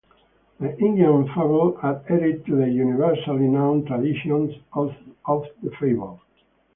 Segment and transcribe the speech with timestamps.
[0.59, 4.95] The Indian fable adhered to the universally known traditions of
[5.61, 6.19] the fable.